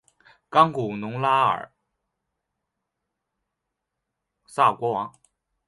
[0.49, 1.71] 冈古农拉尔
[4.47, 5.13] 萨国王。